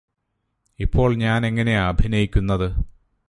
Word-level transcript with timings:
ഇപ്പോൾ 0.79 1.15
ഞാനെങ്ങനെയാ 1.17 1.83
അഭിനയിക്കുന്നത് 1.89 2.67